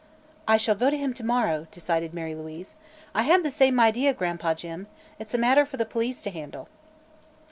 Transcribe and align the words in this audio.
"I 0.47 0.57
shall 0.57 0.73
go 0.73 0.89
to 0.89 0.97
him 0.97 1.13
to 1.13 1.23
morrow," 1.23 1.67
decided 1.69 2.11
Mary 2.11 2.33
Louise. 2.33 2.73
"I 3.13 3.21
had 3.21 3.43
the 3.43 3.51
same 3.51 3.79
idea, 3.79 4.15
Gran'pa 4.15 4.55
Jim; 4.55 4.87
it's 5.19 5.35
a 5.35 5.37
matter 5.37 5.63
for 5.63 5.77
the 5.77 5.85
police 5.85 6.23
to 6.23 6.31
handle." 6.31 6.67